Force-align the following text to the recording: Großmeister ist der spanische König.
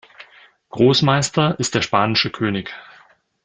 Großmeister 0.69 1.59
ist 1.59 1.75
der 1.75 1.83
spanische 1.83 2.31
König. 2.31 2.73